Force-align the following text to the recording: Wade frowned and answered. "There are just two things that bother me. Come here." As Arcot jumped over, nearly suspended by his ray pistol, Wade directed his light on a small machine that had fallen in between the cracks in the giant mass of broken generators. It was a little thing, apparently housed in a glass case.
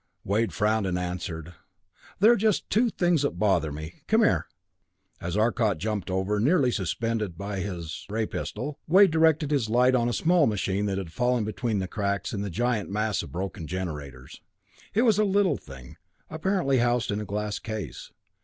Wade 0.23 0.51
frowned 0.51 0.87
and 0.87 0.97
answered. 0.97 1.53
"There 2.19 2.31
are 2.31 2.35
just 2.35 2.67
two 2.71 2.89
things 2.89 3.21
that 3.21 3.37
bother 3.37 3.71
me. 3.71 4.01
Come 4.07 4.21
here." 4.21 4.47
As 5.19 5.37
Arcot 5.37 5.77
jumped 5.77 6.09
over, 6.09 6.39
nearly 6.39 6.71
suspended 6.71 7.37
by 7.37 7.59
his 7.59 8.07
ray 8.09 8.25
pistol, 8.25 8.79
Wade 8.87 9.11
directed 9.11 9.51
his 9.51 9.69
light 9.69 9.93
on 9.93 10.09
a 10.09 10.11
small 10.13 10.47
machine 10.47 10.87
that 10.87 10.97
had 10.97 11.11
fallen 11.13 11.41
in 11.41 11.45
between 11.45 11.77
the 11.77 11.87
cracks 11.87 12.33
in 12.33 12.41
the 12.41 12.49
giant 12.49 12.89
mass 12.89 13.21
of 13.21 13.31
broken 13.31 13.67
generators. 13.67 14.41
It 14.95 15.03
was 15.03 15.19
a 15.19 15.23
little 15.23 15.57
thing, 15.57 15.97
apparently 16.31 16.79
housed 16.79 17.11
in 17.11 17.21
a 17.21 17.23
glass 17.25 17.59
case. 17.59 18.11